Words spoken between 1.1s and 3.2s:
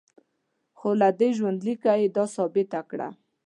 دې ژوندلیکه یې دا ثابته کړه.